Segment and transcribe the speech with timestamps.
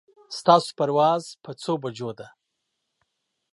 [0.37, 2.27] ستاسو پرواز په څو بجو ده